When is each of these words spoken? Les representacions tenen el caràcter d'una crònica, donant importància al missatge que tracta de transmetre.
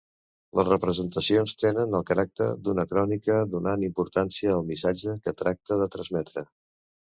Les 0.59 0.69
representacions 0.69 1.53
tenen 1.63 1.97
el 1.99 2.05
caràcter 2.07 2.47
d'una 2.69 2.87
crònica, 2.95 3.37
donant 3.53 3.87
importància 3.91 4.57
al 4.57 4.67
missatge 4.73 5.17
que 5.27 5.37
tracta 5.45 5.81
de 5.85 5.93
transmetre. 5.99 6.49